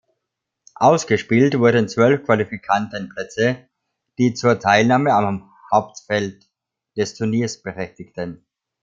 [0.79, 3.69] Ausgespielt wurden zwölf Qualifikantenplätze,
[4.17, 6.47] die zur Teilnahme am Hauptfeld
[6.97, 8.43] des Turniers berechtigten.